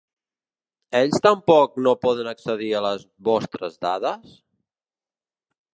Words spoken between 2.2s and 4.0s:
accedir a les vostres